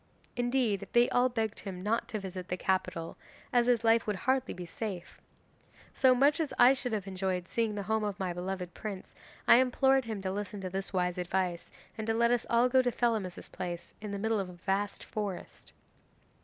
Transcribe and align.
Indeed, 0.35 0.87
they 0.93 1.11
all 1.11 1.29
begged 1.29 1.59
him 1.59 1.83
not 1.83 2.07
to 2.07 2.19
visit 2.19 2.47
the 2.47 2.57
capital, 2.57 3.17
as 3.53 3.67
his 3.67 3.83
life 3.83 4.07
would 4.07 4.15
hardly 4.15 4.51
be 4.51 4.65
safe. 4.65 5.21
So, 5.93 6.15
much 6.15 6.39
as 6.39 6.51
I 6.57 6.73
should 6.73 6.91
have 6.91 7.05
enjoyed 7.05 7.47
seeing 7.47 7.75
the 7.75 7.83
home 7.83 8.03
of 8.03 8.19
my 8.19 8.33
beloved 8.33 8.73
prince, 8.73 9.13
I 9.47 9.57
implored 9.57 10.05
him 10.05 10.19
to 10.21 10.31
listen 10.31 10.59
to 10.61 10.71
this 10.71 10.91
wise 10.91 11.19
advice 11.19 11.71
and 11.99 12.07
to 12.07 12.15
let 12.15 12.31
us 12.31 12.47
all 12.49 12.67
go 12.67 12.81
to 12.81 12.91
Thelamis's 12.91 13.49
palace 13.49 13.93
in 14.01 14.09
the 14.09 14.17
middle 14.17 14.39
of 14.39 14.49
a 14.49 14.53
vast 14.53 15.03
forest. 15.03 15.71